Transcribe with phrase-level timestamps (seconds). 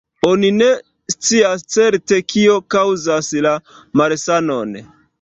[0.27, 0.69] Oni ne
[1.15, 3.55] scias certe, kio kaŭzas la
[4.03, 4.79] malsanon.